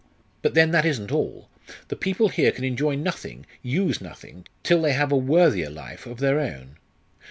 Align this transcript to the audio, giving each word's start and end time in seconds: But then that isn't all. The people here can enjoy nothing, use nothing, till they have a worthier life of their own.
But 0.41 0.55
then 0.55 0.71
that 0.71 0.83
isn't 0.83 1.11
all. 1.11 1.47
The 1.89 1.95
people 1.95 2.29
here 2.29 2.51
can 2.51 2.63
enjoy 2.63 2.95
nothing, 2.95 3.45
use 3.61 4.01
nothing, 4.01 4.47
till 4.63 4.81
they 4.81 4.93
have 4.93 5.11
a 5.11 5.15
worthier 5.15 5.69
life 5.69 6.07
of 6.07 6.17
their 6.17 6.39
own. 6.39 6.77